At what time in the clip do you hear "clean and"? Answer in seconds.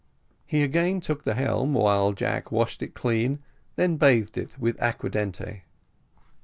2.95-3.41